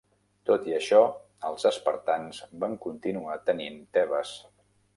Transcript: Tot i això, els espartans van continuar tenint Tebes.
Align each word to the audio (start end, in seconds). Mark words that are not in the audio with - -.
Tot 0.49 0.63
i 0.69 0.71
això, 0.77 1.01
els 1.49 1.67
espartans 1.71 2.41
van 2.65 2.73
continuar 2.89 3.39
tenint 3.51 3.81
Tebes. 3.99 4.37